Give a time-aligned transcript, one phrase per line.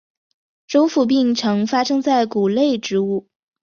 [0.67, 3.27] 轴腐病常发生在谷类植物。